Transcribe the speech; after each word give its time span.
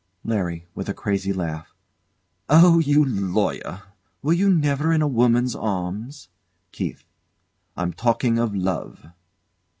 LARRY. 0.23 0.65
[With 0.73 0.89
a 0.89 0.95
crazy 0.95 1.31
laugh] 1.31 1.75
Oh, 2.49 2.79
you 2.79 3.05
lawyer! 3.05 3.83
Were 4.23 4.33
you 4.33 4.49
never 4.49 4.91
in 4.91 5.03
a 5.03 5.07
woman's 5.07 5.53
arms? 5.55 6.29
KEITH. 6.71 7.03
I'm 7.77 7.93
talking 7.93 8.39
of 8.39 8.55
love. 8.55 9.05